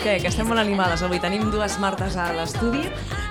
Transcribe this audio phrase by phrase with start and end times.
[0.00, 1.18] Que, que estem molt animades avui.
[1.20, 2.86] Tenim dues Martes a l'estudi.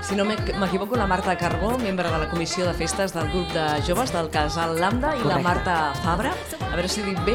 [0.06, 3.64] Si no m'equivoco, la Marta Carbó, membre de la comissió de festes del grup de
[3.86, 6.30] joves del Casal Lambda, i la Marta Fabra,
[6.62, 7.34] a veure si dit bé,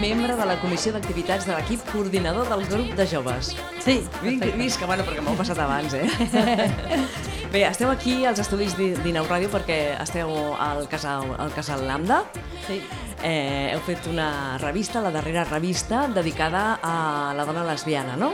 [0.00, 3.52] membre de la comissió d'activitats de l'equip coordinador del grup de joves.
[3.84, 6.06] Sí, Vinc, visca, bueno, perquè m'ho he passat abans, eh?
[7.52, 12.22] Bé, esteu aquí als estudis d'Inau Ràdio perquè esteu al Casal, al Casal Lambda.
[12.66, 12.80] sí.
[13.24, 18.28] Eh, heu fet una revista, la darrera revista, dedicada a la dona lesbiana, no?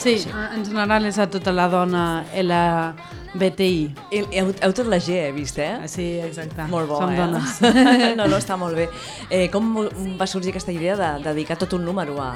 [0.00, 3.80] Sí, en general és a tota la dona LBTI.
[4.16, 5.74] Heu, heu, heu tot la G, he vist, eh?
[5.92, 6.64] Sí, exacte.
[6.72, 7.18] Molt bo, Som eh?
[7.18, 7.58] dones.
[8.18, 8.86] no, no, està molt bé.
[9.28, 9.68] Eh, com
[10.16, 12.30] va sorgir aquesta idea de dedicar tot un número a...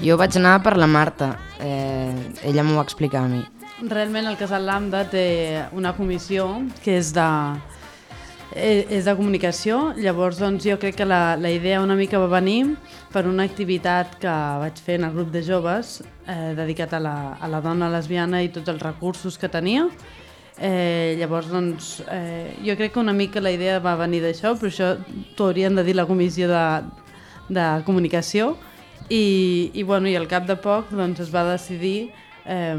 [0.00, 2.16] Jo vaig anar per la Marta, eh,
[2.48, 3.42] ella m'ho va explicar a mi.
[3.82, 5.26] Realment el Casal Lambda té
[5.76, 6.48] una comissió
[6.82, 7.28] que és de,
[8.56, 12.32] eh, és de comunicació, llavors doncs, jo crec que la, la idea una mica va
[12.32, 12.72] venir
[13.12, 14.32] per una activitat que
[14.64, 18.42] vaig fer en el grup de joves eh, dedicat a la, a la dona lesbiana
[18.42, 19.88] i tots els recursos que tenia.
[20.62, 24.68] Eh, llavors, doncs, eh, jo crec que una mica la idea va venir d'això, però
[24.68, 24.92] això
[25.36, 26.64] t'ho haurien de dir la comissió de,
[27.48, 28.52] de comunicació
[29.08, 32.12] i, i, bueno, i al cap de poc doncs, es va decidir
[32.44, 32.76] eh,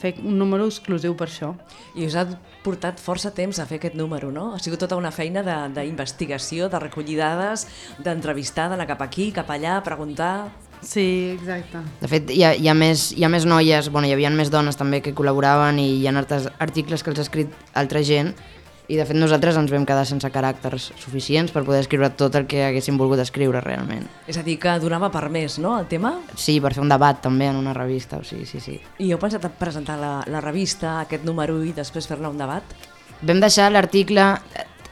[0.00, 1.52] fer un número exclusiu per això.
[1.94, 2.26] I us ha
[2.64, 4.54] portat força temps a fer aquest número, no?
[4.54, 7.66] Ha sigut tota una feina d'investigació, de, de recollir dades,
[8.00, 10.34] d'entrevistar, d'anar cap aquí, cap allà, preguntar...
[10.82, 11.82] Sí, exacte.
[12.00, 14.50] De fet, hi ha, hi ha, més, hi ha més noies, bueno, hi havia més
[14.52, 18.34] dones també que col·laboraven i hi ha altres articles que els ha escrit altra gent
[18.90, 22.48] i de fet nosaltres ens vam quedar sense caràcters suficients per poder escriure tot el
[22.50, 24.08] que haguéssim volgut escriure realment.
[24.26, 26.16] És a dir, que donava per més, no?, el tema?
[26.34, 28.80] Sí, per fer un debat també en una revista, o sigui, sí, sí.
[28.98, 32.74] I heu pensat a presentar la, la revista, aquest número, i després fer-ne un debat?
[33.22, 34.26] Vam deixar l'article,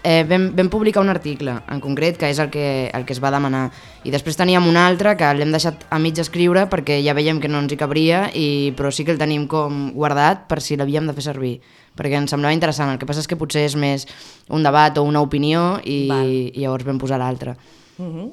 [0.03, 3.21] eh, vam, vam publicar un article en concret, que és el que, el que es
[3.23, 3.71] va demanar,
[4.05, 7.49] i després teníem un altre que l'hem deixat a mig escriure perquè ja veiem que
[7.49, 11.07] no ens hi cabria, i, però sí que el tenim com guardat per si l'havíem
[11.07, 11.61] de fer servir,
[11.99, 12.93] perquè ens semblava interessant.
[12.93, 14.07] El que passa és que potser és més
[14.49, 16.27] un debat o una opinió i, Val.
[16.31, 17.57] i llavors vam posar l'altre.
[17.99, 18.33] Uh -huh.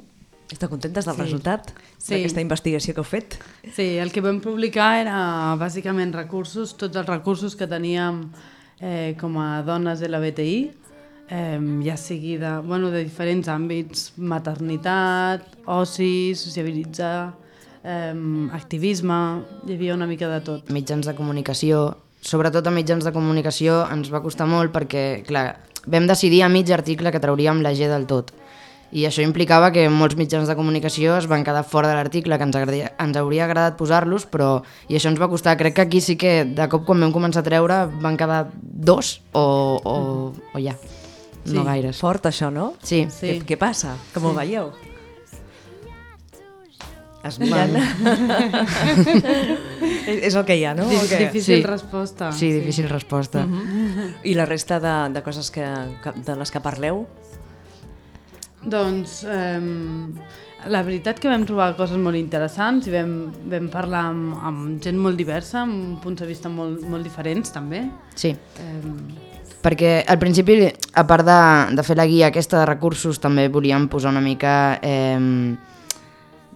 [0.51, 1.21] Esteu contentes del Sí.
[1.21, 2.13] resultat Sí.
[2.13, 3.39] d'aquesta investigació que heu fet?
[3.73, 8.29] Sí, el que vam publicar era bàsicament recursos, tots els recursos que teníem
[8.79, 10.71] eh, com a dones LBTI,
[11.29, 17.33] eh, ja sigui de, bueno, de diferents àmbits, maternitat, oci, sociabilitzar,
[17.83, 18.13] eh,
[18.53, 19.19] activisme,
[19.65, 20.69] hi havia una mica de tot.
[20.69, 26.07] mitjans de comunicació, sobretot a mitjans de comunicació ens va costar molt perquè, clar, vam
[26.07, 28.33] decidir a mig article que trauríem la G del tot.
[28.95, 32.45] I això implicava que molts mitjans de comunicació es van quedar fora de l'article, que
[32.47, 35.57] ens, agradaria, ens hauria agradat posar-los, però i això ens va costar.
[35.57, 39.19] Crec que aquí sí que de cop quan vam començar a treure van quedar dos
[39.33, 39.97] o, o,
[40.53, 40.77] o ja,
[41.45, 41.65] no Sí.
[41.65, 41.97] gaires.
[41.99, 42.73] Fort, això, no?
[42.81, 43.27] Sí, Sí.
[43.27, 43.95] Què, què passa?
[44.13, 44.71] Com ho veieu?
[47.25, 47.73] Es miren.
[50.05, 50.85] és, és el que hi ha, no?
[50.89, 51.19] Di- O què?
[51.25, 51.65] Difícil Sí.
[51.65, 52.31] resposta.
[52.31, 53.45] sí, difícil resposta.
[54.23, 55.65] I la resta de, de coses que,
[56.03, 57.05] que, de les que parleu?
[58.65, 59.61] Doncs eh,
[60.69, 63.11] la veritat que vam trobar coses molt interessants i vam,
[63.49, 67.83] vam parlar amb, amb gent molt diversa, amb punts de vista molt, molt diferents també.
[68.15, 68.33] Sí.
[68.33, 68.81] Eh,
[69.65, 70.59] Perquè al principi,
[70.93, 71.39] a part de,
[71.73, 75.55] de fer la guia aquesta de recursos, també volíem posar una mica eh,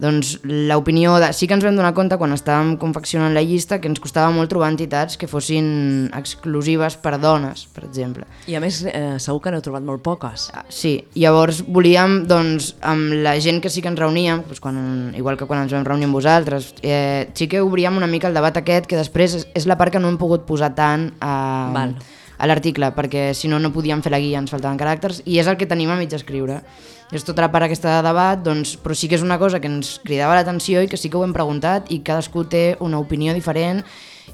[0.00, 1.18] doncs, l'opinió...
[1.20, 1.30] De...
[1.36, 4.50] Sí que ens vam donar compte quan estàvem confeccionant la llista que ens costava molt
[4.50, 8.24] trobar entitats que fossin exclusives per dones, per exemple.
[8.50, 10.48] I a més, eh, segur que n'heu trobat molt poques.
[10.56, 14.78] Ah, Sí, llavors volíem, doncs, amb la gent que sí que ens reuníem, doncs quan,
[15.18, 18.34] igual que quan ens vam reunir amb vosaltres, eh, sí que obríem una mica el
[18.34, 21.34] debat aquest, que després és, és la part que no hem pogut posar tant a,
[21.74, 21.98] Val.
[22.40, 25.50] A l'article, perquè si no, no podíem fer la guia, ens faltaven caràcters, i és
[25.50, 26.62] el que tenim a mig escriure.
[27.12, 29.68] És tota la part aquesta de debat, doncs, però sí que és una cosa que
[29.68, 33.34] ens cridava l'atenció i que sí que ho hem preguntat i cadascú té una opinió
[33.34, 33.82] diferent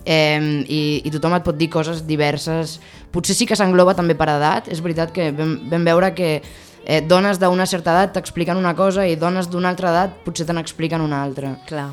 [0.04, 2.78] eh, i, i tothom et pot dir coses diverses.
[3.12, 7.00] Potser sí que s'engloba també per edat, és veritat que vam, vam veure que eh,
[7.02, 11.02] dones d'una certa edat t'expliquen una cosa i dones d'una altra edat potser te n'expliquen
[11.02, 11.56] una altra.
[11.66, 11.90] Clar.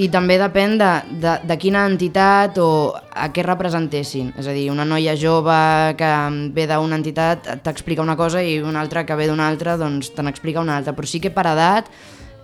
[0.00, 4.30] I també depèn de, de, de quina entitat o a què representessin.
[4.40, 5.56] És a dir, una noia jove
[6.00, 6.12] que
[6.56, 10.24] ve d'una entitat t'explica una cosa i una altra que ve d'una altra doncs te
[10.24, 10.96] n'explica una altra.
[10.96, 11.92] Però sí que per edat,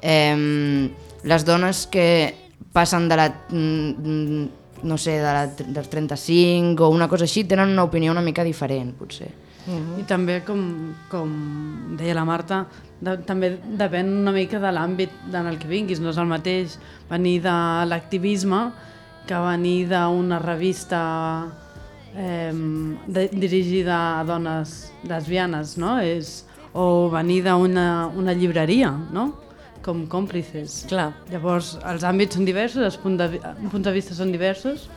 [0.02, 0.90] eh,
[1.24, 2.08] les dones que
[2.72, 4.44] passen de la, mm,
[4.82, 8.44] no sé, de la, dels 35 o una cosa així, tenen una opinió una mica
[8.44, 9.47] diferent, potser.
[9.68, 10.60] I també, com,
[11.12, 11.32] com
[11.98, 12.62] deia la Marta,
[13.04, 16.00] de, també depèn una mica de l'àmbit en el que vinguis.
[16.00, 16.78] No és el mateix
[17.10, 17.56] venir de
[17.90, 18.62] l'activisme
[19.28, 21.00] que venir d'una revista
[22.16, 22.52] eh,
[23.06, 24.78] de, dirigida a dones
[25.08, 25.98] lesbianes, no?
[26.00, 29.30] És, o venir d'una una llibreria, no?
[29.84, 30.82] com còmplices.
[30.90, 31.12] Clar.
[31.32, 33.38] Llavors, els àmbits són diversos, els punts de,
[33.70, 34.88] punts de vista són diversos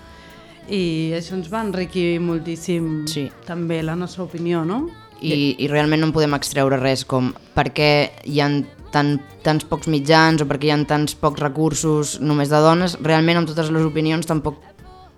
[0.72, 3.30] i això ens va enriquir moltíssim Sí.
[3.46, 4.88] també la nostra opinió, no?
[5.22, 7.90] I, i realment no en podem extreure res com per què
[8.26, 8.48] hi ha
[8.92, 12.98] tan, tants pocs mitjans o per què hi ha tants pocs recursos només de dones,
[13.04, 14.58] realment amb totes les opinions tampoc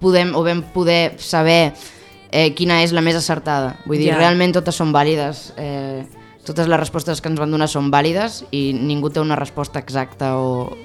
[0.03, 1.71] podem o vam poder saber
[2.31, 3.77] eh, quina és la més acertada.
[3.85, 4.17] Vull dir, Ja.
[4.17, 6.03] realment totes són vàlides, eh,
[6.43, 10.35] totes les respostes que ens van donar són vàlides i ningú té una resposta exacta
[10.37, 10.75] o,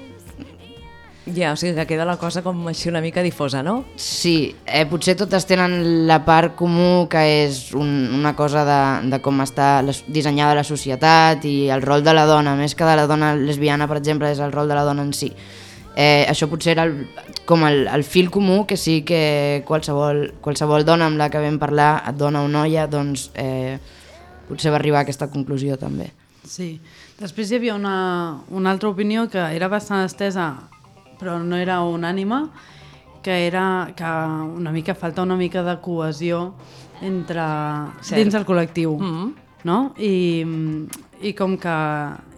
[1.35, 3.83] Ja, o sigui que queda la cosa com així una mica difosa, no?
[3.99, 8.81] Sí, eh, potser totes tenen la part comú que és un, una cosa de,
[9.11, 12.87] de com està la, dissenyada la societat i el rol de la dona, més que
[12.87, 15.31] de la dona lesbiana, per exemple, és el rol de la dona en si.
[15.99, 17.09] Eh, això potser era el,
[17.49, 21.59] com el, el fil comú que sí que qualsevol, qualsevol dona amb la que vam
[21.59, 23.77] parlar, dona o noia, doncs eh,
[24.47, 26.11] potser va arribar a aquesta conclusió també.
[26.47, 26.77] Sí.
[27.19, 30.53] Després hi havia una, una altra opinió que era bastant estesa,
[31.19, 32.49] però no era unànima,
[33.21, 36.53] que era que una mica falta una mica de cohesió
[37.01, 37.41] entre
[38.01, 38.17] Cert.
[38.21, 39.33] dins del col·lectiu, Mm -hmm.
[39.63, 39.93] no?
[39.97, 40.45] I,
[41.21, 41.69] I com que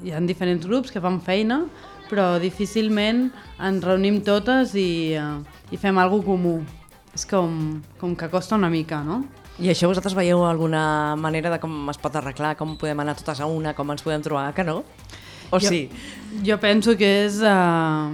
[0.03, 1.65] hi ha diferents grups que fan feina,
[2.09, 5.39] però difícilment ens reunim totes i, eh,
[5.71, 6.61] i fem alguna comú.
[7.13, 9.25] És com, com que costa una mica, no?
[9.59, 13.39] I això vosaltres veieu alguna manera de com es pot arreglar, com podem anar totes
[13.41, 14.83] a una, com ens podem trobar, que no?
[15.51, 15.89] O Jo- sí?
[16.45, 18.09] Jo penso que és uh,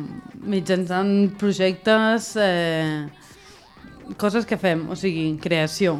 [0.47, 3.07] mitjançant projectes, eh,
[4.17, 5.97] coses que fem, o sigui, creació,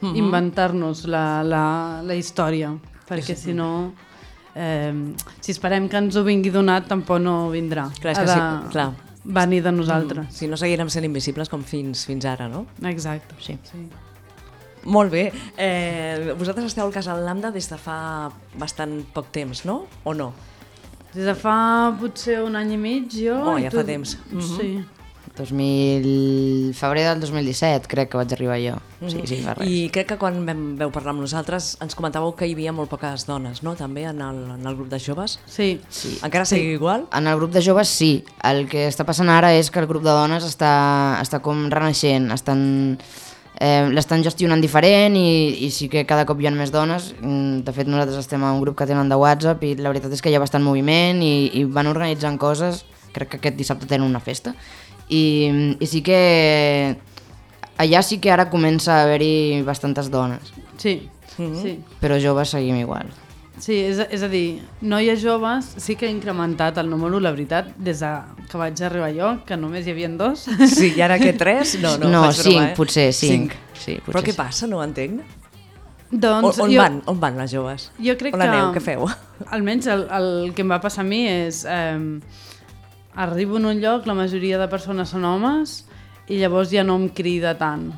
[0.00, 0.16] Mhm.
[0.16, 2.70] inventar-nos la, la, la història,
[3.06, 3.92] perquè si no,
[4.54, 4.94] eh,
[5.40, 7.90] si esperem que ens ho vingui donat, tampoc no vindrà.
[8.00, 8.92] Clar, de sí, clar.
[9.24, 10.32] venir de nosaltres.
[10.34, 12.64] Si no seguirem sent invisibles com fins, fins ara, no?
[12.82, 13.34] Exacte.
[13.40, 13.58] Sí.
[13.62, 13.88] sí.
[14.84, 15.30] Molt bé.
[15.58, 19.82] Eh, vosaltres esteu al Casal Lambda des de fa bastant poc temps, no?
[20.04, 20.32] O no?
[21.14, 23.36] Des de fa potser un any i mig, jo...
[23.54, 24.16] Oh, ja fa temps.
[24.30, 24.56] Mhm.
[24.56, 24.72] Sí.
[25.36, 26.74] 2000...
[26.74, 28.76] febrer del 2017 crec que vaig arribar jo.
[29.08, 29.68] Sí, sí, fa res.
[29.68, 32.90] I crec que quan vam, veu parlar amb nosaltres ens comentàveu que hi havia molt
[32.92, 33.74] poques dones, no?
[33.78, 35.38] També en el, en el grup de joves.
[35.46, 35.72] Sí.
[35.88, 36.16] Sí.
[36.26, 37.06] Encara sigui igual?
[37.16, 38.12] En el grup de joves sí,
[38.44, 40.74] el que està passant ara és que el grup de dones està,
[41.22, 42.98] està com renaixent, estan,
[43.60, 47.60] eh, l'estan gestionant diferent i, i sí que cada cop hi ha més dones, Mm,
[47.66, 50.22] de fet nosaltres estem a un grup que tenen de WhatsApp i la veritat és
[50.24, 54.08] que hi ha bastant moviment i, i van organitzant coses, crec que aquest dissabte tenen
[54.08, 54.54] una festa
[55.08, 56.96] i, i sí que
[57.80, 61.08] allà sí que ara comença a haver-hi bastantes dones, Sí,
[61.38, 61.56] Mhm.
[61.62, 61.78] sí.
[62.00, 63.06] però joves seguim igual.
[63.60, 67.30] Sí, és, a- és a dir, noies joves sí que ha incrementat el número, la
[67.30, 68.10] veritat, des de
[68.50, 70.48] que vaig arribar jo, que només hi havia dos.
[70.70, 71.76] Sí, i ara que tres?
[71.82, 72.74] No, no, no broma, cinc, eh?
[72.76, 73.54] potser cinc.
[73.74, 74.38] Sí, potser Però què sí.
[74.38, 74.70] passa?
[74.70, 75.22] No ho entenc.
[76.10, 77.90] doncs on, on, jo, van, on van les joves?
[78.02, 78.48] Jo crec on que...
[78.50, 78.72] aneu?
[78.74, 79.06] Què feu?
[79.54, 81.64] Almenys el, el que em va passar a mi és...
[81.64, 82.48] Eh,
[83.20, 85.80] arribo en un lloc, la majoria de persones són homes
[86.30, 87.90] i llavors ja no em crida tant.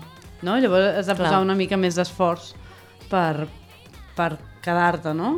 [0.43, 0.57] No?
[0.59, 1.45] Llavors has de posar Clar.
[1.45, 2.53] una mica més d'esforç
[3.11, 3.47] per,
[4.17, 4.31] per
[4.65, 5.35] quedar-te, no?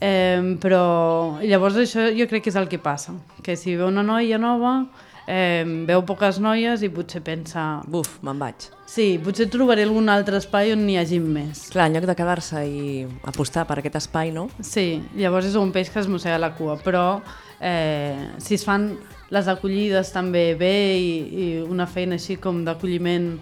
[0.00, 4.02] Eh, però llavors això jo crec que és el que passa, que si veu una
[4.04, 4.82] noia nova,
[5.26, 8.68] eh, veu poques noies i potser pensa Buf, me'n vaig.
[8.86, 11.70] sí, potser trobaré algun altre espai on n'hi hagi més.
[11.72, 14.48] Clar, en lloc de quedar-se i apostar per aquest espai, no?
[14.60, 17.22] Sí, llavors és un peix que es mossega la cua, però
[17.60, 18.92] eh, si es fan
[19.32, 23.32] les acollides també bé i, i una feina així com d'acolliment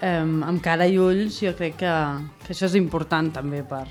[0.00, 1.94] eh, amb cara i ulls, jo crec que,
[2.44, 3.86] que això és important també per,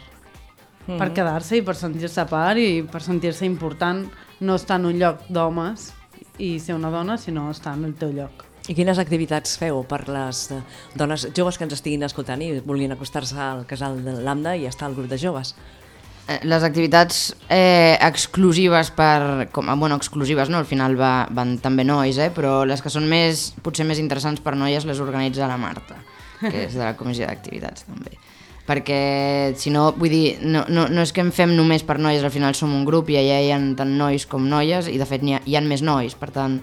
[0.88, 0.98] Mhm.
[0.98, 4.06] per quedar-se i per sentir-se a part i per sentir-se important
[4.40, 5.94] no estar en un lloc d'homes
[6.40, 8.46] i ser una dona, sinó estar en el teu lloc.
[8.68, 10.62] I quines activitats feu per les eh,
[10.96, 14.90] dones joves que ens estiguin escoltant i vulguin acostar-se al casal de Lambda i estar
[14.90, 15.56] al grup de joves?
[16.28, 19.48] Eh, Les activitats eh, exclusives per...
[19.52, 23.08] Com, bueno, exclusives no, al final va, van també nois, eh, però les que són
[23.08, 25.96] més, potser més interessants per noies les organitza la Marta,
[26.42, 28.20] que és de la comissió d'activitats també.
[28.68, 32.26] Perquè, si no, vull dir, no, no, no és que en fem només per noies,
[32.26, 35.08] al final som un grup i allà hi ha tant nois com noies i de
[35.08, 36.60] fet hi ha, hi ha més nois, per tant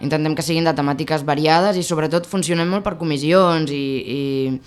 [0.00, 3.84] intentem que siguin de temàtiques variades i sobretot funcionem molt per comissions i,
[4.16, 4.58] i,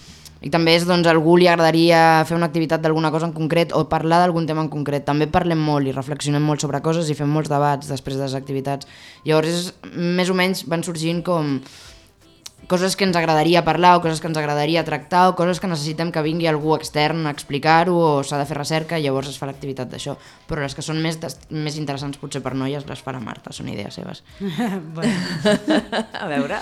[0.47, 3.83] i també és doncs algú li agradaria fer una activitat d'alguna cosa en concret o
[3.91, 5.05] parlar d'algun tema en concret.
[5.05, 8.37] També parlem molt i reflexionem molt sobre coses i fem molts debats després de les
[8.39, 8.87] activitats.
[9.27, 11.59] Llavors és, més o menys van sorgint com
[12.69, 16.11] coses que ens agradaria parlar o coses que ens agradaria tractar o coses que necessitem
[16.13, 19.49] que vingui algú extern a explicar-ho o s'ha de fer recerca i llavors es fa
[19.49, 20.13] l'activitat d'això.
[20.47, 21.17] Però les que són més,
[21.49, 24.21] més interessants potser per noies les farà Marta, són idees seves.
[24.95, 25.17] bueno,
[26.13, 26.61] A veure...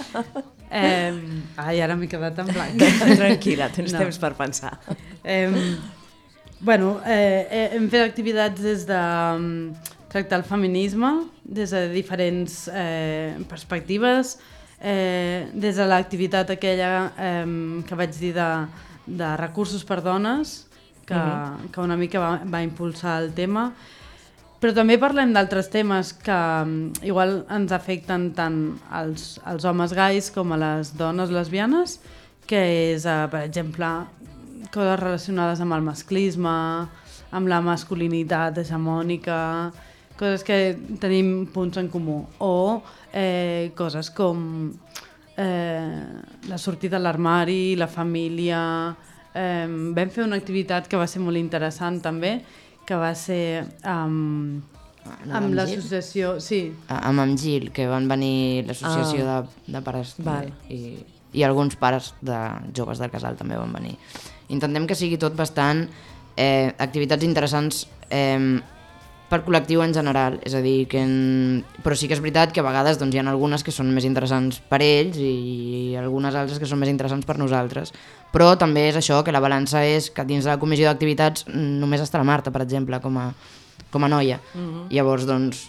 [0.71, 1.13] eh,
[1.59, 2.81] ai, ara m'he quedat en blanc.
[3.21, 3.99] Tranquil·la, tens No.
[4.05, 4.77] temps per pensar.
[5.23, 5.75] Eh,
[6.59, 11.11] bueno, eh, eh, hem fet activitats des de mm, tractar el feminisme
[11.43, 14.37] des de diferents eh, perspectives,
[14.81, 18.49] eh, des de l'activitat aquella eh, que vaig dir de,
[19.05, 20.67] de recursos per dones,
[21.05, 21.71] que, uh -huh.
[21.71, 23.73] que una mica va, va impulsar el tema,
[24.57, 26.37] però també parlem d'altres temes que
[27.05, 31.99] igual ens afecten tant als, als homes gais com a les dones lesbianes,
[32.47, 33.85] que és, uh, per exemple,
[34.73, 36.87] coses relacionades amb el masclisme,
[37.31, 39.71] amb la masculinitat hegemònica,
[40.17, 42.81] coses que tenim punts en comú, o
[43.13, 44.71] eh, coses com
[45.37, 46.03] eh,
[46.49, 48.95] la sortida a l'armari, la família...
[49.37, 52.39] Eh, vam fer una activitat que va ser molt interessant també,
[52.87, 54.63] que va ser amb,
[55.07, 56.39] No, amb amb l'associació...
[56.43, 59.43] Sí, A- amb en Gil, que van venir l'associació Ah.
[59.45, 60.49] de, de pares Val.
[60.73, 60.97] i,
[61.37, 62.39] i alguns pares de
[62.75, 63.93] joves del casal també van venir.
[64.49, 65.85] Intentem que sigui tot bastant
[66.35, 68.59] eh, activitats interessants eh,
[69.27, 71.63] per col·lectiu en general, és a dir, que en...
[71.83, 74.07] però sí que és veritat que a vegades doncs, hi ha algunes que són més
[74.07, 77.91] interessants per ells i algunes altres que són més interessants per nosaltres.
[78.31, 82.03] Però també és això, que la balança és que dins de la comissió d'activitats només
[82.03, 83.31] està la Marta, per exemple, com a,
[83.91, 84.39] com a noia.
[84.93, 85.67] Llavors, doncs,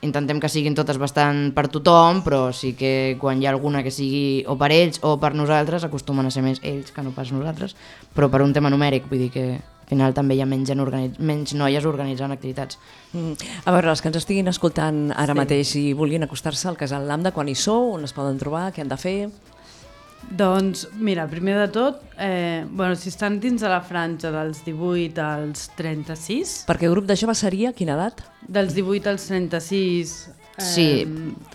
[0.00, 3.92] intentem que siguin totes bastant per tothom, però sí que quan hi ha alguna que
[3.92, 7.32] sigui o per ells o per nosaltres, acostumen a ser més ells que no pas
[7.32, 7.76] nosaltres,
[8.16, 9.46] però per un tema numèric, vull dir que
[9.90, 10.70] final també hi ha menys,
[11.18, 12.78] menys noies organitzant activitats.
[13.12, 13.34] Mm.
[13.66, 15.38] A veure, els que ens estiguin escoltant ara Sí.
[15.42, 18.80] mateix i vulguin acostar-se al Casal Lambda, quan hi sou, on es poden trobar, què
[18.86, 19.18] han de fer...
[20.30, 25.16] doncs mira, primer de tot, eh, bueno, si estan dins de la franja dels 18
[25.24, 28.20] als 36, Perquè el grup de joves seria quina edat?
[28.46, 30.28] dels 18 als 36...
[30.28, 31.06] Eh, Sí,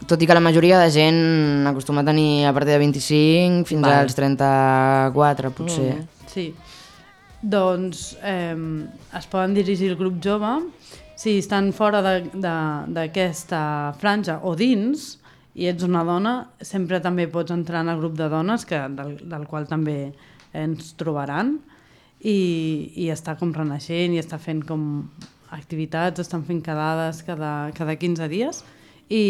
[0.10, 3.84] tot i que la majoria de gent acostuma a tenir a partir de 25 fins
[3.86, 4.00] Val.
[4.02, 5.94] als 34, potser.
[6.00, 6.08] Mm.
[6.34, 6.48] Sí,
[7.46, 8.56] doncs eh,
[9.18, 10.56] es poden dirigir al grup jove.
[11.16, 13.62] Si estan fora d'aquesta
[14.02, 15.14] franja o dins
[15.56, 19.16] i ets una dona, sempre també pots entrar en el grup de dones que, del,
[19.24, 20.12] del qual també
[20.52, 21.56] ens trobaran.
[22.26, 25.06] I, i està com renaixent i està fent com
[25.54, 28.64] activitats, estan fent quedades cada, cada 15 dies.
[29.14, 29.24] I,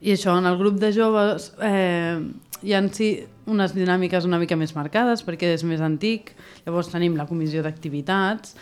[0.00, 2.18] i això, en el grup de joves eh,
[2.62, 3.12] hi ha sí
[3.48, 6.34] unes dinàmiques una mica més marcades perquè és més antic,
[6.66, 8.56] llavors tenim la comissió d'activitats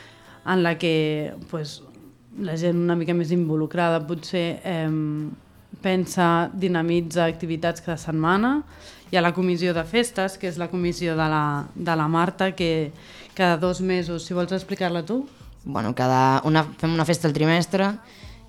[0.47, 1.81] en la que pues,
[2.39, 4.91] la gent una mica més involucrada potser eh,
[5.83, 8.61] pensa, dinamitza activitats cada setmana.
[9.11, 12.51] Hi ha la comissió de festes, que és la comissió de la, de la Marta,
[12.59, 12.91] que
[13.37, 15.27] cada dos mesos, si vols explicar-la tu.
[15.67, 17.91] bueno, cada una, fem una festa al trimestre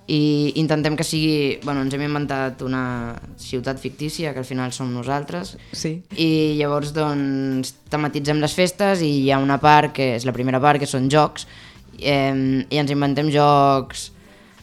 [0.08, 1.58] i intentem que sigui...
[1.64, 5.98] Bueno, ens hem inventat una ciutat fictícia, que al final som nosaltres, Sí.
[6.16, 10.60] i llavors doncs tematitzem les festes i hi ha una part, que és la primera
[10.64, 11.46] part, que són jocs,
[12.00, 14.10] eh, i ens inventem jocs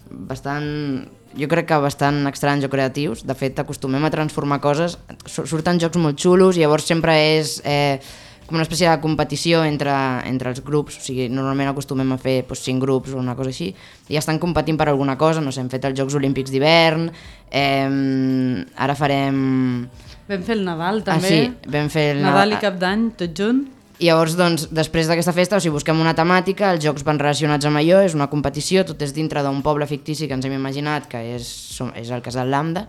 [0.10, 3.26] bastant jo crec que bastant estranys o creatius.
[3.28, 4.98] De fet, acostumem a transformar coses.
[5.28, 8.00] Su- Surten jocs molt xulos i llavors sempre és eh,
[8.46, 9.92] com una espècie de competició entre,
[10.30, 10.98] entre els grups.
[11.00, 13.72] O sigui, normalment acostumem a fer doncs, cinc grups o una cosa així
[14.10, 15.42] i estan competint per alguna cosa.
[15.42, 17.10] No sé, hem fet els Jocs Olímpics d'hivern,
[17.52, 19.88] eh, ara farem...
[20.28, 21.30] Vam fer el Nadal Ah, també.
[21.30, 23.64] sí, vam fer el Nadal i Nadal- Cap d'Any, tot junt.
[24.00, 27.64] i llavors, doncs, després d'aquesta festa, o sigui, busquem una temàtica, els jocs van relacionats
[27.70, 31.08] amb allò, és una competició, tot és dintre d'un poble fictici que ens hem imaginat,
[31.08, 31.48] que és,
[31.96, 32.88] és el Casal Lambda,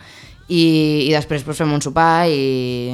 [0.49, 2.91] i, i després doncs, fem un sopar i,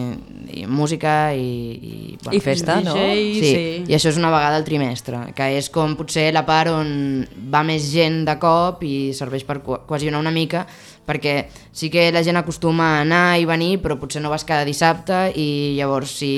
[0.63, 2.17] i música i...
[2.33, 2.95] I, I festa, no?
[2.95, 3.65] DJ, Sí, sí.
[3.91, 6.93] i això és una vegada al trimestre, que és com potser la part on
[7.53, 10.65] va més gent de cop i serveix per co- cohesionar una mica,
[11.05, 11.35] perquè
[11.75, 15.33] sí que la gent acostuma a anar i venir, però potser no vas cada dissabte
[15.37, 16.33] i llavors si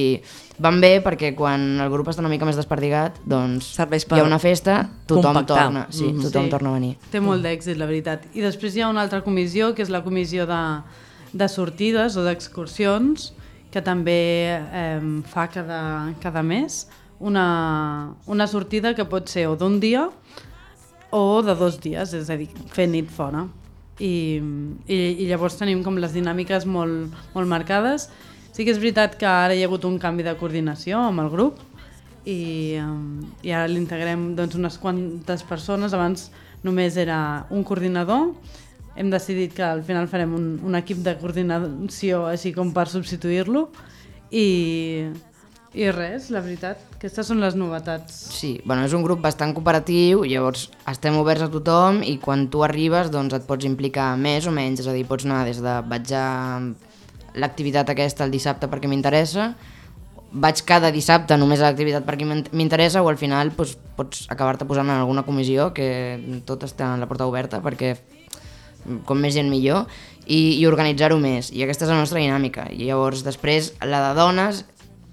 [0.58, 4.20] van bé perquè quan el grup està una mica més desperdigat, doncs Serveix hi per
[4.20, 5.64] ha una festa, tothom compactar.
[5.64, 6.22] torna, sí, Mhm.
[6.22, 6.50] tothom Sí.
[6.50, 6.96] torna a venir.
[7.10, 8.26] Té molt d'èxit, la veritat.
[8.34, 10.82] I després hi ha una altra comissió, que és la comissió de,
[11.32, 13.32] de sortides o d'excursions,
[13.72, 16.86] que també eh, fa cada, cada mes
[17.18, 20.08] una, una sortida que pot ser o d'un dia
[21.10, 23.46] o de dos dies, és a dir, fer nit fora.
[24.00, 24.40] I,
[24.90, 28.08] i, i llavors tenim com les dinàmiques molt, molt marcades.
[28.54, 31.30] Sí que és veritat que ara hi ha hagut un canvi de coordinació amb el
[31.32, 31.58] grup
[32.22, 35.96] i, um, i ara l'integrem doncs, unes quantes persones.
[35.96, 36.28] Abans
[36.62, 37.18] només era
[37.50, 38.30] un coordinador.
[38.94, 43.64] Hem decidit que al final farem un, un equip de coordinació així com per substituir-lo
[44.30, 44.46] i,
[45.74, 48.22] i res, la veritat, aquestes són les novetats.
[48.38, 52.62] Sí, bueno, és un grup bastant cooperatiu, llavors estem oberts a tothom i quan tu
[52.62, 55.80] arribes doncs et pots implicar més o menys, és a dir, pots anar des de
[55.90, 56.28] vaig a
[57.34, 59.52] l'activitat aquesta el dissabte perquè m'interessa,
[60.34, 64.66] vaig cada dissabte només a l'activitat perquè m'in- m'interessa o al final doncs, pots acabar-te
[64.66, 67.94] posant en alguna comissió que tot està en la porta oberta perquè
[69.06, 69.86] com més gent millor
[70.26, 71.50] i, i organitzar-ho més.
[71.54, 72.66] I aquesta és la nostra dinàmica.
[72.72, 74.64] I llavors després la de dones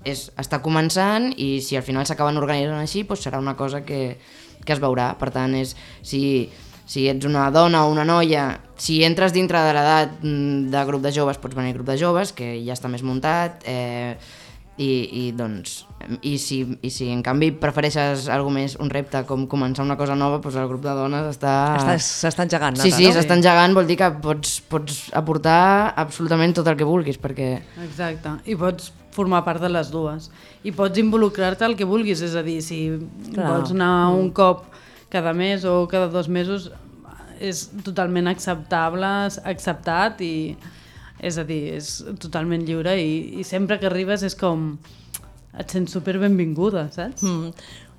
[0.04, 4.18] és, està començant i si al final s'acaben organitzant així doncs serà una cosa que,
[4.66, 5.14] que es veurà.
[5.20, 6.50] Per tant és si,
[6.86, 11.02] si ets una dona o una noia si entres dintre de l'edat mm, de grup
[11.06, 14.16] de joves pots venir al grup de joves que ja està més muntat eh,
[14.82, 14.88] i,
[15.28, 15.84] i doncs
[16.26, 20.16] i si, i si en canvi prefereixes algo més un repte com començar una cosa
[20.18, 23.14] nova doncs el grup de dones està Estàs- S'està engegant, Sí, Nata, sí, no?
[23.20, 27.52] s'està engegant, vol dir que pots, pots aportar absolutament tot el que vulguis, perquè...
[27.86, 30.30] Exacte, i pots formar part de les dues.
[30.64, 32.80] I pots involucrar-te el que vulguis, és a dir, si
[33.34, 33.50] Clar.
[33.52, 34.64] vols anar un cop
[35.12, 36.70] cada mes o cada dos mesos,
[37.42, 39.10] és totalment acceptable,
[39.50, 40.34] acceptat i
[41.22, 44.76] és a dir, és totalment lliure i, i sempre que arribes és com
[45.60, 47.26] et sents super benvinguda, saps?
[47.28, 47.52] Mm.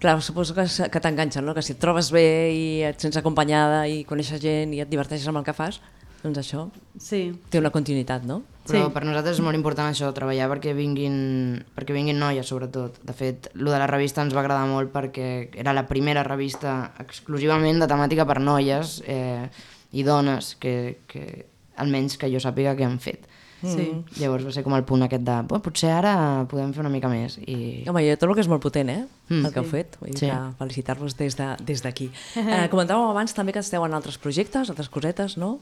[0.02, 1.54] Clar, suposo que, que t'enganxa, no?
[1.54, 5.28] Que si et trobes bé i et sents acompanyada i coneixes gent i et diverteixes
[5.30, 5.78] amb el que fas,
[6.22, 6.66] doncs això
[6.98, 8.40] Sí, té una continuïtat, no?
[8.66, 8.92] Però Sí.
[8.94, 13.00] per nosaltres és molt important això, treballar perquè vinguin, perquè vinguin noies, sobretot.
[13.02, 16.92] De fet, lo de la revista ens va agradar molt perquè era la primera revista
[17.02, 19.48] exclusivament de temàtica per noies eh,
[19.92, 23.26] i dones, que, que almenys que jo sàpiga que han fet.
[23.62, 23.92] sí.
[24.18, 27.08] Llavors va ser com el punt aquest de, "Bueno, potser ara podem fer una mica
[27.08, 27.38] més.
[27.38, 27.84] I...
[27.88, 29.06] Home, jo trobo que és molt potent, eh?
[29.28, 29.46] Mm.
[29.46, 29.96] el que heu fet.
[30.00, 30.30] Vull dir Sí.
[30.58, 32.10] felicitar-vos des de- des d'aquí.
[32.34, 35.60] De, eh, comentàveu abans també que esteu en altres projectes, altres cosetes, no?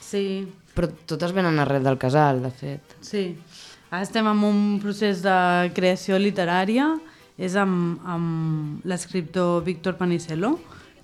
[0.00, 2.96] Sí, Però totes venen arrel del casal, de fet.
[3.00, 3.30] Sí,
[3.88, 5.36] ara estem en un procés de
[5.76, 6.90] creació literària,
[7.36, 10.56] és amb, amb l'escriptor Víctor Panicelo,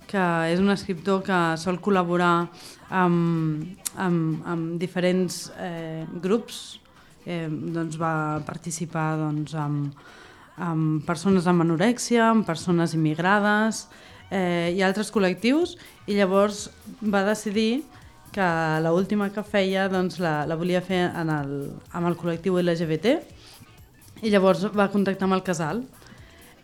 [0.09, 2.47] que és un escriptor que sol col·laborar
[2.93, 3.65] amb,
[3.97, 6.79] amb, amb diferents eh, grups,
[7.25, 9.93] eh, doncs va participar doncs, amb,
[10.61, 13.87] amb persones amb anorèxia, amb persones immigrades
[14.29, 16.67] eh, i altres col·lectius, i llavors
[17.01, 17.83] va decidir
[18.33, 18.49] que
[18.83, 21.53] l'última que feia doncs, la, la volia fer en el,
[21.93, 23.19] amb el col·lectiu LGBT
[24.23, 25.83] i llavors va contactar amb el casal.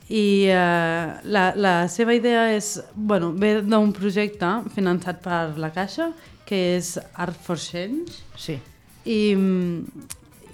[0.10, 6.10] I eh, la, la seva idea és, bueno, ve d'un projecte finançat per la Caixa
[6.50, 8.24] que és Art for Change.
[8.40, 8.58] Sí.
[9.06, 9.36] i,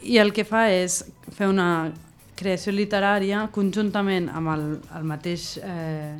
[0.03, 0.99] i el que fa és
[1.33, 1.91] fer una
[2.35, 4.65] creació literària conjuntament amb el,
[4.97, 6.15] el mateix eh,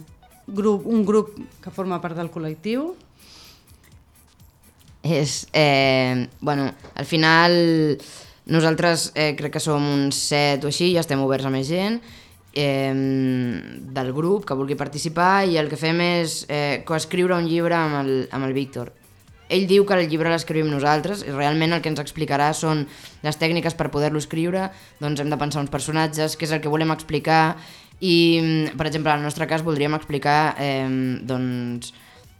[0.47, 2.93] grup, un grup que forma part del col·lectiu
[5.05, 7.97] És, eh, bueno, al final
[8.45, 11.99] nosaltres eh, crec que som uns set o així, ja estem oberts a més gent
[12.57, 17.77] eh, del grup que vulgui participar i el que fem és eh, coescriure un llibre
[17.77, 18.89] amb el, amb el Víctor.
[19.45, 22.87] Ell diu que el llibre l'escrivim nosaltres i realment el que ens explicarà són
[23.21, 26.71] les tècniques per poder-lo escriure, doncs hem de pensar uns personatges, què és el que
[26.73, 27.59] volem explicar
[27.99, 30.89] i, mm, per exemple, en el nostre cas voldríem explicar eh,
[31.21, 31.93] doncs,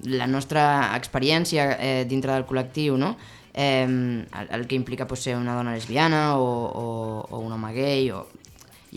[0.04, 3.16] la nostra experiència eh, dintre del col·lectiu, no?
[3.54, 7.74] Eh, el, el que implica pues, ser una dona lesbiana o, o, o un home
[7.74, 8.26] gay o,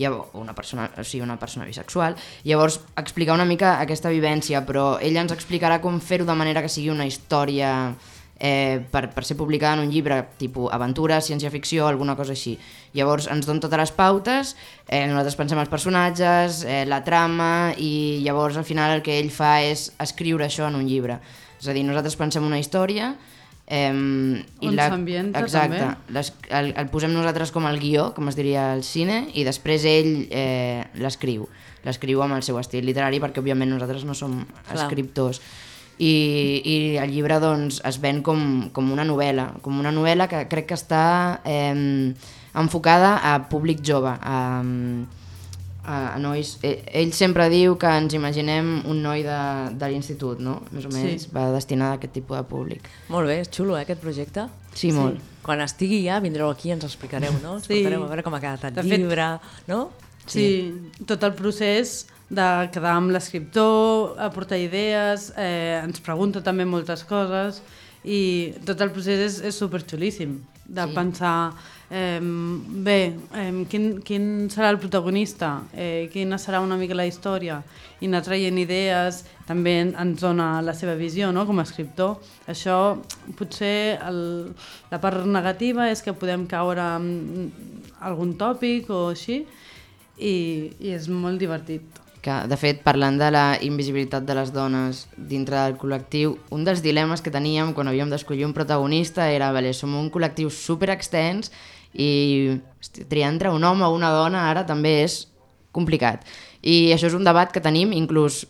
[0.07, 2.15] o una persona, o sigui, una persona bisexual.
[2.43, 6.71] Llavors, explicar una mica aquesta vivència, però ella ens explicarà com fer-ho de manera que
[6.71, 7.95] sigui una història
[8.39, 12.55] eh, per, per ser publicada en un llibre, tipus aventura, ciència-ficció, alguna cosa així.
[12.95, 14.55] Llavors ens donen totes les pautes,
[14.87, 19.31] eh, nosaltres pensem els personatges, eh, la trama, i llavors al final el que ell
[19.33, 21.19] fa és escriure això en un llibre.
[21.59, 23.13] És a dir, nosaltres pensem una història,
[23.69, 26.13] eh, On s'ambienta, Exacte, també.
[26.15, 29.85] les, el, el posem nosaltres com el guió, com es diria al cine, i després
[29.85, 31.47] ell eh, l'escriu.
[31.85, 34.79] L'escriu amb el seu estil literari, perquè òbviament nosaltres no som Clar.
[34.79, 35.39] escriptors.
[35.99, 36.13] I,
[36.63, 40.69] I el llibre doncs, es ven com, com una novel·la, com una novel·la que crec
[40.71, 42.13] que està eh,
[42.55, 44.37] enfocada a públic jove, a,
[45.83, 46.57] a, a nois...
[46.63, 49.39] Eh, ell sempre diu que ens imaginem un noi de,
[49.79, 50.59] de l'institut, no?
[50.71, 51.31] Més o menys, Sí.
[51.35, 52.87] va destinat a aquest tipus de públic.
[53.09, 54.47] Molt bé, és xulo, eh, aquest projecte.
[54.77, 55.19] Sí, molt.
[55.43, 57.57] Quan estigui ja, vindreu aquí i ens explicareu, no?
[57.57, 57.79] Ens Sí.
[57.79, 59.27] contareu a veure com ha quedat el De fet- llibre,
[59.67, 59.89] no?
[60.29, 60.47] Sí,
[61.09, 67.61] tot el procés de quedar amb l'escriptor, aportar idees, eh, ens pregunta també moltes coses
[68.05, 70.37] i tot el procés és, és superxulíssim
[70.69, 70.93] de Sí.
[70.93, 71.51] pensar
[71.91, 77.63] eh, bé, eh, quin, quin serà el protagonista, eh, quina serà una mica la història
[77.99, 81.47] i anar traient idees, també en- ens dona la seva visió no?
[81.47, 82.19] com a escriptor.
[82.47, 82.99] Això
[83.35, 84.53] potser el,
[84.91, 87.51] la part negativa és que podem caure en
[88.01, 89.47] algun tòpic o així,
[90.19, 90.35] i,
[90.79, 91.81] i és molt divertit.
[92.29, 96.83] Que de fet, parlant de la invisibilitat de les dones dintre del col·lectiu, un dels
[96.85, 101.49] dilemes que teníem quan havíem d'escollir un protagonista era, vale, som un col·lectiu super extens
[101.93, 102.59] i
[103.09, 105.23] triar entre un home o una dona ara també és
[105.73, 106.25] complicat.
[106.61, 108.43] I això és un debat que tenim inclús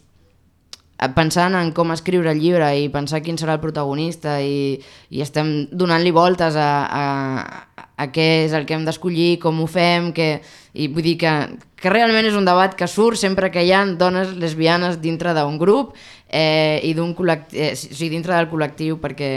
[1.15, 4.75] pensant en com escriure el llibre i pensar quin serà el protagonista i,
[5.09, 9.67] i estem donant-li voltes a, a, a què és el que hem d'escollir, com ho
[9.69, 10.41] fem, que,
[10.75, 11.33] i vull dir que,
[11.79, 15.57] que realment és un debat que surt sempre que hi ha dones lesbianes dintre d'un
[15.61, 15.95] grup
[16.27, 19.31] eh, i d'un col·lectiu, eh, sigui, dintre del col·lectiu perquè,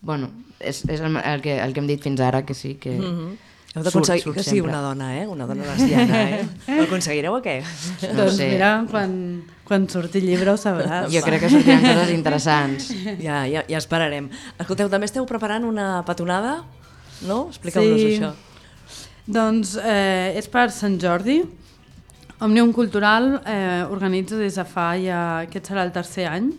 [0.00, 2.96] bueno, és, és el, el, que, el que hem dit fins ara, que sí, que...
[2.96, 3.40] Mm -hmm.
[3.72, 5.24] Heu d'aconseguir que sigui una dona, eh?
[5.26, 6.42] Una dona lesbiana, eh?
[6.76, 7.54] Ho aconseguireu o què?
[8.02, 8.50] No doncs sé.
[8.52, 9.14] mira, quan,
[9.64, 11.08] quan surti el llibre ho sabràs.
[11.14, 12.90] Jo crec que sortiran coses interessants.
[13.22, 14.28] Ja, ja, ja esperarem.
[14.60, 16.58] Escolteu, també esteu preparant una petonada?
[17.24, 17.46] No?
[17.48, 18.12] Explica'm-nos sí.
[18.18, 18.34] això.
[19.32, 21.40] Doncs eh, és per Sant Jordi.
[22.42, 26.52] Òmnium Cultural eh, organitza des de fa ja, aquest serà el tercer any,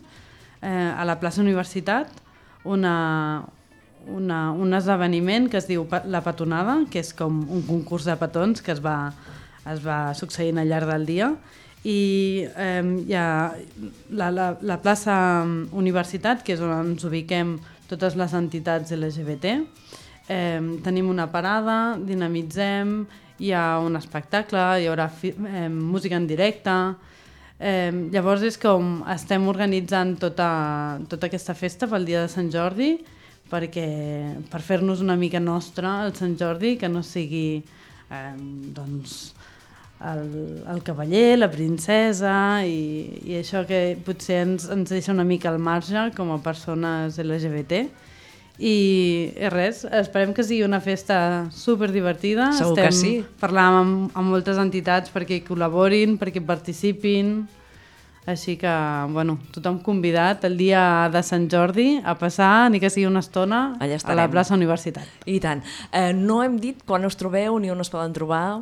[0.64, 2.10] eh, a la plaça Universitat,
[2.64, 2.96] una,
[4.08, 8.62] una, un esdeveniment que es diu La Petonada, que és com un concurs de petons
[8.62, 9.14] que es va,
[9.70, 11.34] es va succeint al llarg del dia.
[11.84, 13.28] I eh, hi ha
[14.16, 15.16] la, la, la plaça
[15.72, 17.58] Universitat, que és on ens ubiquem
[17.90, 19.58] totes les entitats LGBT,
[20.32, 23.02] eh, tenim una parada, dinamitzem,
[23.44, 26.78] hi ha un espectacle, hi haurà eh, música en directe,
[27.60, 30.54] eh, llavors és com estem organitzant tota,
[31.12, 32.96] tota aquesta festa pel dia de Sant Jordi
[33.54, 33.88] perquè
[34.50, 38.34] per fer-nos una mica nostra el Sant Jordi, que no sigui eh,
[38.74, 39.34] doncs,
[40.04, 42.34] el, el cavaller, la princesa
[42.68, 47.22] i, i això que potser ens, ens deixa una mica al marge com a persones
[47.22, 47.86] LGBT
[48.62, 52.52] i res, esperem que sigui una festa super divertida.
[52.54, 53.14] Segur Estem que sí.
[53.42, 57.40] parlant amb, amb moltes entitats perquè col·laborin, perquè participin.
[58.26, 58.72] Així que,
[59.12, 63.76] bueno, tothom convidat el dia de Sant Jordi a passar, ni que sigui una estona,
[63.80, 65.10] a la plaça Universitat.
[65.28, 65.64] I tant.
[65.92, 68.62] Eh, no hem dit quan us trobeu ni on us poden trobar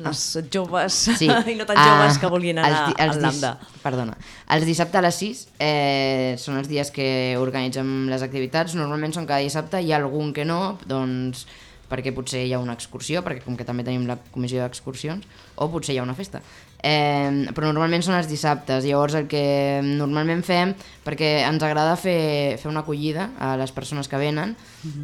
[0.00, 0.42] les ah.
[0.50, 1.26] joves sí.
[1.26, 3.50] i no tan joves uh, que vulguin anar els, els al Lambda.
[3.82, 4.14] Perdona.
[4.54, 7.08] Els dissabte a les 6 eh, són els dies que
[7.40, 8.76] organitzem les activitats.
[8.78, 11.46] Normalment són cada dissabte, hi ha algun que no, doncs
[11.90, 15.26] perquè potser hi ha una excursió, perquè com que també tenim la comissió d'excursions,
[15.58, 16.38] o potser hi ha una festa.
[16.82, 20.72] Eh, però normalment són els dissabtes, llavors el que normalment fem,
[21.04, 24.56] perquè ens agrada fer, fer una acollida a les persones que venen,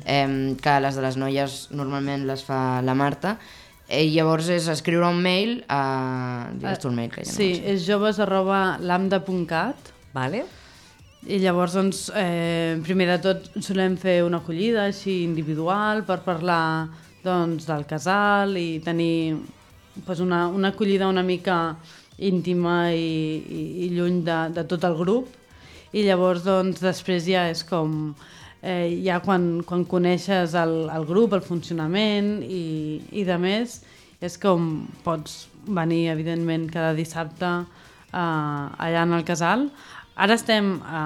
[0.07, 3.37] eh, que les de les noies normalment les fa la Marta,
[3.87, 6.49] i eh, llavors és escriure un mail a...
[6.59, 9.93] Digues tu el mail, que ja no Sí, és joves arroba lambda.cat.
[10.17, 10.43] Vale.
[11.27, 16.89] I llavors, doncs, eh, primer de tot solem fer una acollida així individual per parlar
[17.23, 19.37] doncs, del casal i tenir
[20.05, 21.77] pues, una, una acollida una mica
[22.19, 25.33] íntima i, i, i lluny de, de tot el grup.
[25.97, 28.15] I llavors, doncs, després ja és com
[28.61, 33.81] eh, ja quan, quan coneixes el, el grup, el funcionament i, i de més,
[34.21, 39.69] és com pots venir, evidentment, cada dissabte eh, allà en el casal.
[40.17, 41.05] Ara estem a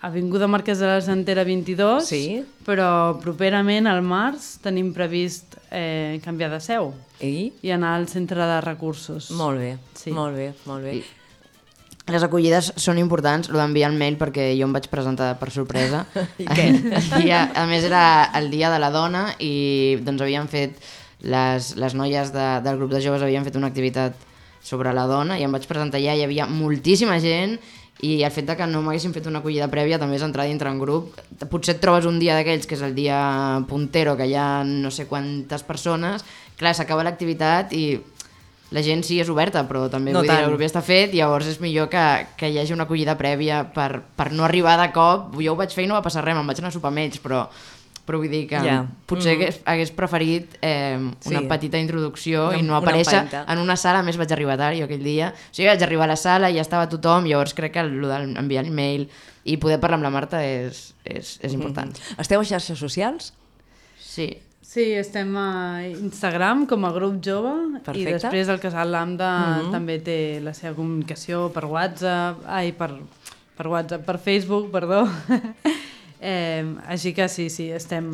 [0.00, 2.22] Avinguda Marquès de la Santera 22, sí.
[2.62, 7.50] però properament al març tenim previst eh, canviar de seu I?
[7.66, 9.32] i anar al centre de recursos.
[9.34, 10.12] Molt bé, sí.
[10.14, 11.00] molt bé, molt bé.
[11.00, 11.02] I,
[12.08, 16.04] les acollides són importants, el d'enviar el mail perquè jo em vaig presentar per sorpresa.
[16.42, 16.68] I què?
[17.02, 18.04] El dia, a més era
[18.38, 20.78] el dia de la dona i doncs havien fet,
[21.26, 24.14] les, les noies de, del grup de joves havien fet una activitat
[24.62, 27.58] sobre la dona i em vaig presentar allà, hi havia moltíssima gent
[28.06, 30.70] i el fet de que no m'haguessin fet una acollida prèvia també és entrar dintre
[30.70, 31.16] un grup.
[31.50, 33.18] Potser et trobes un dia d'aquells, que és el dia
[33.70, 36.24] puntero, que hi ha no sé quantes persones,
[36.58, 37.98] clar, s'acaba l'activitat i
[38.70, 40.42] la gent sí és oberta, però també no vull tant.
[40.42, 42.04] dir, el grup ja està fet, llavors és millor que,
[42.36, 45.32] que hi hagi una acollida prèvia per, per no arribar de cop.
[45.40, 47.02] Jo ho vaig fer i no va passar res, me'n vaig anar a sopar amb
[47.02, 47.46] ells, però,
[48.08, 48.86] però vull dir que yeah.
[49.08, 49.36] potser mm.
[49.36, 51.44] hagués, hagués preferit eh, una sí.
[51.50, 55.04] petita introducció una, i no aparèixer en una sala, més vaig arribar tard jo aquell
[55.04, 55.28] dia.
[55.36, 57.92] O sigui, vaig arribar a la sala i ja estava tothom, llavors crec que el
[58.00, 59.04] d'enviar l'email
[59.44, 61.92] i poder parlar amb la Marta és, és, és important.
[61.92, 62.20] Mm.
[62.24, 63.32] Esteu a xarxes socials?
[64.00, 64.30] Sí.
[64.68, 68.02] Sí, estem a Instagram com a grup jove Perfecte.
[68.02, 69.60] i després el Casal Lambda mhm.
[69.60, 69.70] -huh.
[69.72, 72.90] també té la seva comunicació per WhatsApp, ai, per,
[73.56, 75.08] per WhatsApp, per Facebook, perdó.
[76.20, 78.08] eh, així que sí, sí, estem,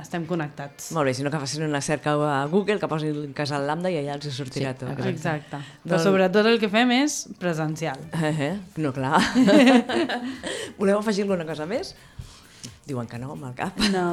[0.00, 0.90] estem connectats.
[0.96, 3.92] Molt bé, si no que facin una cerca a Google, que posin el Casal Lambda
[3.92, 4.92] i allà els sortirà sí, tot.
[4.94, 5.10] Exacte.
[5.14, 5.62] exacte.
[5.84, 6.06] Però doncs...
[6.08, 8.00] sobretot el que fem és presencial.
[8.16, 8.54] Eh, eh?
[8.80, 9.20] No, clar.
[10.80, 11.94] Voleu afegir alguna cosa més?
[12.88, 13.76] Diuen que no, amb el cap.
[13.92, 14.06] No.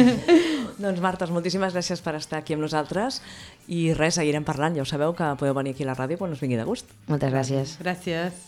[0.84, 3.22] doncs Martes, moltíssimes gràcies per estar aquí amb nosaltres
[3.70, 4.76] i res, seguirem parlant.
[4.76, 6.90] Ja ho sabeu que podeu venir aquí a la ràdio quan us vingui de gust.
[7.08, 7.78] Moltes gràcies.
[7.80, 8.44] Gràcies.